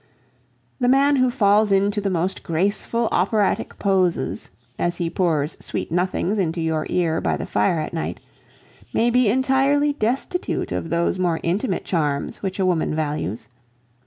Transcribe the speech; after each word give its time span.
The 0.79 0.87
man 0.89 1.17
who 1.17 1.29
falls 1.29 1.71
into 1.71 2.01
the 2.01 2.09
most 2.09 2.41
graceful 2.41 3.07
operatic 3.11 3.77
poses, 3.77 4.49
as 4.79 4.95
he 4.95 5.11
pours 5.11 5.55
sweet 5.63 5.91
nothings 5.91 6.39
into 6.39 6.59
your 6.59 6.87
ear 6.89 7.21
by 7.21 7.37
the 7.37 7.45
fire 7.45 7.79
at 7.79 7.93
night, 7.93 8.19
may 8.93 9.11
be 9.11 9.29
entirely 9.29 9.93
destitute 9.93 10.71
of 10.71 10.89
those 10.89 11.19
more 11.19 11.39
intimate 11.43 11.85
charms 11.85 12.41
which 12.41 12.57
a 12.59 12.65
woman 12.65 12.95
values. 12.95 13.47